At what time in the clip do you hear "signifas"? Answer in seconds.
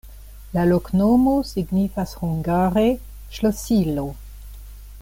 1.49-2.15